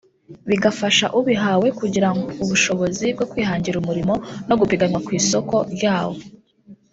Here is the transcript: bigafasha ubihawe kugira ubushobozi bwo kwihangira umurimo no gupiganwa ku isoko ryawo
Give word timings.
bigafasha 0.49 1.05
ubihawe 1.19 1.67
kugira 1.79 2.07
ubushobozi 2.43 3.05
bwo 3.15 3.25
kwihangira 3.31 3.75
umurimo 3.79 4.13
no 4.47 4.55
gupiganwa 4.59 4.99
ku 5.05 5.09
isoko 5.19 5.55
ryawo 5.73 6.15